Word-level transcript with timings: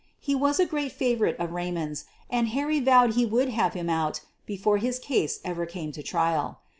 He 0.19 0.33
was 0.33 0.59
a 0.59 0.65
great 0.65 0.91
favor 0.91 1.27
ite 1.27 1.37
of 1.39 1.51
Raymond's 1.51 2.05
and 2.27 2.47
Harry 2.47 2.79
vowed 2.79 3.13
he 3.13 3.23
would 3.23 3.49
have 3.49 3.75
him 3.75 3.87
out 3.87 4.21
before 4.47 4.77
his 4.77 4.97
case 4.97 5.39
ever 5.45 5.67
came 5.67 5.91
to 5.91 6.01
trial. 6.01 6.59